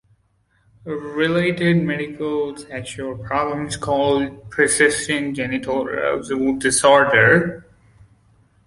[0.87, 7.63] A related medical sexual problem is called Persistent genital arousal disorder.